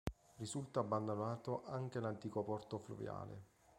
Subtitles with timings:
[0.37, 3.43] Risulta abbandonato anche l'antico porto fluviale.